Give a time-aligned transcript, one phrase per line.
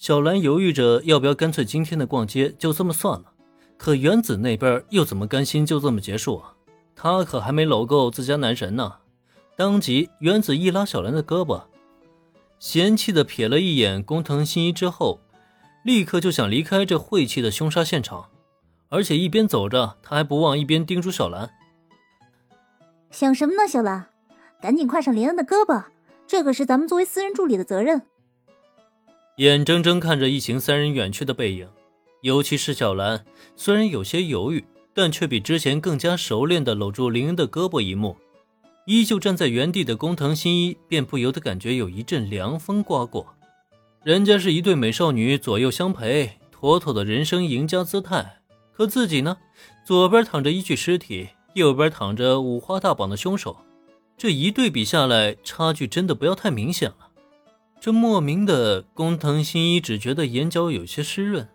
[0.00, 3.32] 小兰犹豫着要不要干脆今天的逛街就这么算了，
[3.76, 6.54] 可原子那边又怎么甘心就这么结束啊？
[6.96, 8.94] 他可还没搂够自家男神呢。
[9.56, 11.64] 当即，原子一拉小兰的胳膊，
[12.58, 15.20] 嫌弃的瞥了一眼工藤新一之后，
[15.84, 18.30] 立刻就想离开这晦气的凶杀现场。
[18.88, 21.50] 而且一边走着，他还不忘一边叮嘱小兰
[23.12, 24.06] ：“想什么呢，小兰？
[24.62, 25.84] 赶紧跨上林恩的胳膊，
[26.26, 28.00] 这可是咱们作为私人助理的责任。”
[29.40, 31.66] 眼睁睁看着一行三人远去的背影，
[32.20, 33.24] 尤其是小兰，
[33.56, 34.62] 虽然有些犹豫，
[34.92, 38.18] 但却比之前更加熟练地搂住林恩的胳膊一幕。
[38.84, 43.34] 依旧站在原地的工藤新一便不由得感觉有一阵凉风刮过。
[44.04, 48.42] 人家是一对美少女左右相陪，妥妥的人生赢家姿态。
[48.72, 49.38] 可自己呢？
[49.86, 53.56] 左边躺着一具尸体，右边躺着五花大绑的凶手，
[54.18, 57.08] 这一对比下来，差距真的不要太明显了。
[57.80, 61.48] 这莫名的工藤新一只觉得眼角有些湿润。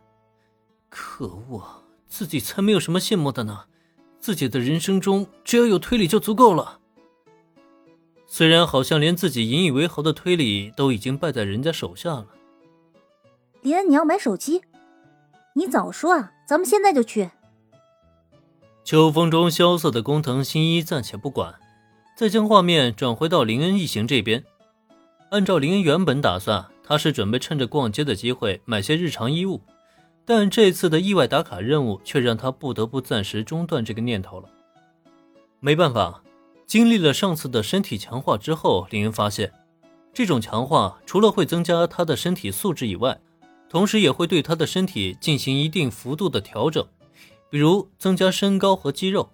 [0.90, 1.64] 可恶，
[2.08, 3.66] 自己才没有什么羡慕的呢！
[4.20, 6.80] 自己的人生中只要有推理就足够了。
[8.26, 12.28] 虽然好像连自己引以为豪的推理都已经败在人家手下了。
[13.62, 14.64] 林恩，你要买手机？
[15.54, 16.32] 你早说啊！
[16.48, 17.30] 咱们现在就去。
[18.84, 21.56] 秋风中萧瑟的工藤新一暂且不管，
[22.18, 24.44] 再将画面转回到林恩一行这边。
[25.36, 29.60] 按照林恩原本打算，他是准备趁着逛街的机会买些日常衣物，
[30.24, 34.48] 但这次的意外打卡任务却让他不得不暂时中断这个念头了。
[35.60, 36.24] 没办法，
[36.66, 39.52] 经历了上次的身体强化之后，林恩发现，
[40.14, 43.20] 这种强化除了会增加他的身体素质以外，
[43.68, 46.88] 同时也会对他的身体进行一定幅度的调整，
[47.50, 49.30] 比如增加身高和肌肉。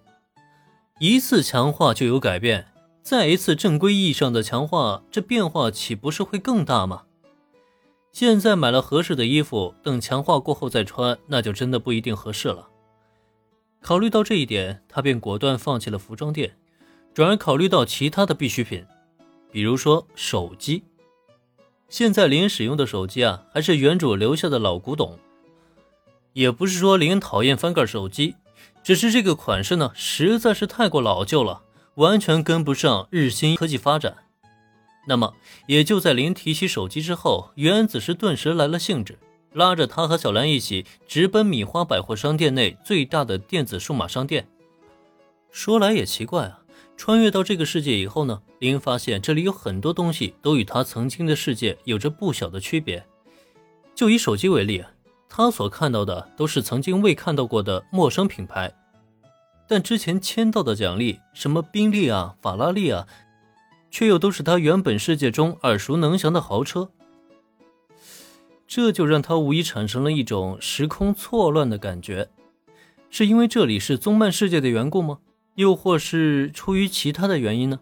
[0.98, 2.71] 一次强化就有改变，
[3.02, 7.02] 再一次正规意义上的强化，这变化岂不是会更大吗？
[8.12, 12.68] 现在买了合适的衣服，等强化过后再穿，那就真的不一定合适了。
[13.80, 16.56] 考虑到这一点，他便果断放弃了服装店，
[17.12, 18.86] 转而考虑到其他的必需品，
[19.50, 20.84] 比如说手机。
[21.88, 25.18] 现在林使用的手机啊，还是原主留下的老古董。
[26.34, 28.36] 也不是说林讨厌翻盖手机，
[28.82, 31.62] 只是这个款式呢，实在是太过老旧了，
[31.96, 34.16] 完全跟不上日新科技发展。
[35.06, 35.34] 那么，
[35.66, 39.18] 也就在林提起手机之后，原子是顿时来了兴致，
[39.52, 44.48] 拉着他和小兰一起直奔米花百货商店内最大的电子数码商店。
[45.50, 46.58] 说来也奇怪啊。
[46.94, 53.04] 穿越到这个世界以后呢，林发现这里有很多东西都与他曾经的世界有着不小的区别。
[53.94, 54.84] 就以手机为例，
[55.28, 58.72] 他所看到的都是曾经未看到过的陌生品牌，
[59.72, 63.06] 但之前签到的奖励，什么宾利啊、法拉利啊，
[63.90, 66.90] 却又都是他原本世界中耳熟能详的豪车。
[68.66, 72.28] 这就让他无疑产生了一种时空错乱的感觉。
[73.08, 75.20] 是因为这里是宗漫世界的缘故吗？
[75.54, 77.80] 又或是出于其他的原因呢？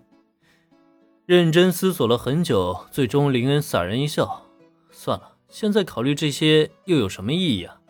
[1.26, 4.46] 认真思索了很久，最终林恩洒然一笑
[4.92, 7.80] ：“算了，现在考虑这些又有什么意义啊？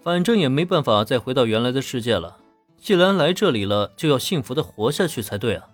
[0.00, 2.38] 反正也没办法再回到原来的世界了。
[2.82, 5.68] 既然来这里了，就要幸福的活下去才对啊！”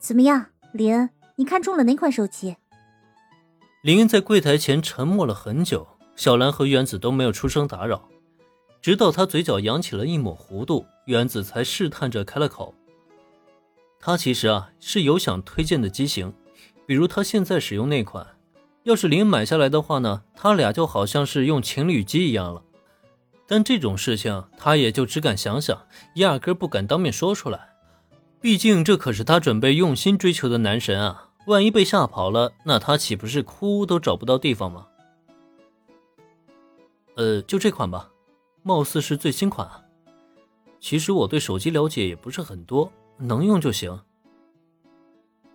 [0.00, 1.10] 怎么样，林恩？
[1.36, 2.56] 你看中了哪款手机？
[3.82, 5.86] 林恩在柜台前沉默了很久，
[6.16, 8.08] 小兰和原子都没有出声打扰。
[8.80, 12.74] 直到他嘴角扬起了一抹弧度，原子才试探着开了口。
[14.00, 16.32] 他其实啊是有想推荐的机型，
[16.86, 18.26] 比如他现在使用那款，
[18.84, 22.62] 要是林买下来的话呢，他俩就好像是用情侣机一样了。
[23.48, 25.86] 但这种事情他也就只敢想想，
[26.16, 27.70] 压根不敢当面说出来。
[28.40, 34.86] 毕竟这可是他准备用心追求的男神啊，万一被吓跑了，那他岂不是哭都找不到地方吗？
[37.16, 38.10] 呃，就这款吧。
[38.62, 39.82] 貌似是最新款啊！
[40.78, 44.02] 其实我对手机了解也不是很多，能用就行。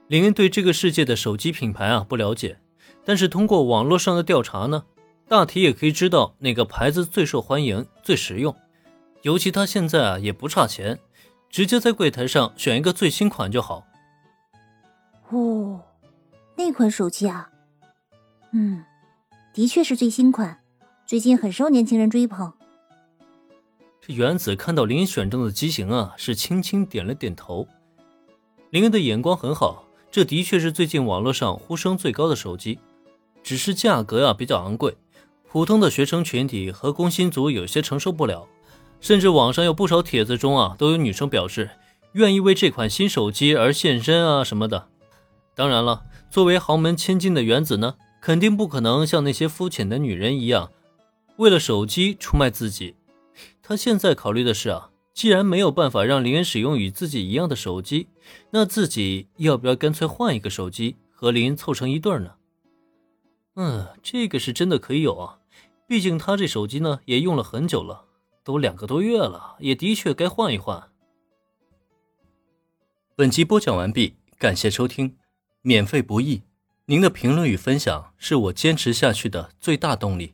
[0.07, 2.59] 林恩对这个世界的手机品牌啊不了解，
[3.05, 4.85] 但是通过网络上的调查呢，
[5.27, 8.55] 大体也可以知道哪个牌子最受欢迎、最实用。
[9.23, 10.99] 尤其他现在啊也不差钱，
[11.49, 13.85] 直接在柜台上选一个最新款就好。
[15.29, 15.81] 哦，
[16.55, 17.49] 那款手机啊，
[18.51, 18.83] 嗯，
[19.53, 20.61] 的确是最新款，
[21.07, 22.53] 最近很受年轻人追捧。
[24.01, 27.65] 这原子看到林恩选中的机型啊，是轻轻点了点头。
[28.69, 32.79] 林恩的眼光很好，这的确是最近网络上呼声最高的手机，
[33.41, 34.97] 只是价格啊比较昂贵，
[35.53, 38.47] 普通的学生群体和工薪族有些承受不了。
[38.99, 41.69] 甚至网上有不少帖子中啊，都有女生表示
[42.13, 44.89] 愿意为这款新手机而献身啊什么的。
[45.53, 50.71] 当然了，作为豪门千金的原子呢，肯定不可能像那些肤浅的女人一样，
[51.37, 52.95] 为了手机出卖自己。
[53.61, 58.07] 他现在考虑的是啊，既然没有办法让林恩使用与自己一样的手机，
[58.49, 62.31] 那自己要不要干脆换一个手机和林恩凑成一对呢？
[63.55, 65.37] 嗯，这个是真的可以有啊，
[65.87, 68.05] 毕竟他这手机呢也用了很久了，
[68.43, 70.89] 都两个多月了，也的确该换一换。
[73.15, 75.17] 本集播讲完毕，感谢收听，
[75.61, 76.43] 免费不易，
[76.85, 80.33] 您的评论与分享是我坚持下去的最大动力。